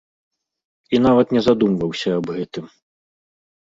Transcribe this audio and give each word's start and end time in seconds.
І 0.97 1.01
нават 1.07 1.27
не 1.37 1.41
задумваўся 1.49 2.09
аб 2.19 2.27
гэтым. 2.39 2.65